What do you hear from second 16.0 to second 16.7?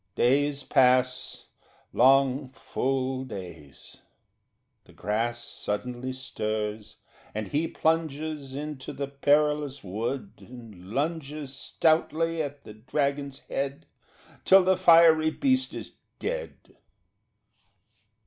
dead...